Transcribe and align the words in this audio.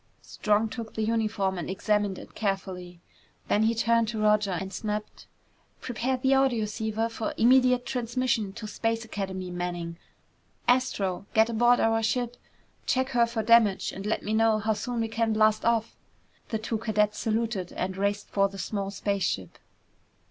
Strong 0.23 0.67
took 0.69 0.95
the 0.95 1.03
uniform 1.03 1.59
and 1.59 1.69
examined 1.69 2.17
it 2.17 2.33
carefully. 2.33 2.99
Then 3.49 3.61
he 3.61 3.75
turned 3.75 4.07
to 4.07 4.19
Roger 4.19 4.49
and 4.59 4.73
snapped, 4.73 5.27
"Prepare 5.79 6.17
the 6.17 6.31
audioceiver 6.33 7.07
for 7.07 7.35
immediate 7.37 7.85
transmission 7.85 8.51
to 8.53 8.65
Space 8.65 9.05
Academy, 9.05 9.51
Manning. 9.51 9.99
Astro! 10.67 11.27
Get 11.35 11.51
aboard 11.51 11.79
our 11.79 12.01
ship. 12.01 12.35
Check 12.87 13.09
her 13.09 13.27
for 13.27 13.43
damage 13.43 13.91
and 13.91 14.07
let 14.07 14.23
me 14.23 14.33
know 14.33 14.57
how 14.57 14.73
soon 14.73 15.01
we 15.01 15.07
can 15.07 15.33
blast 15.33 15.63
off!" 15.65 15.95
The 16.49 16.57
two 16.57 16.79
cadets 16.79 17.19
saluted 17.19 17.71
and 17.73 17.95
raced 17.95 18.27
for 18.27 18.49
the 18.49 18.57
small 18.57 18.89
spaceship. 18.89 19.59